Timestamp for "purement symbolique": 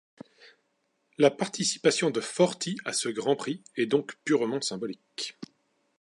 4.25-5.37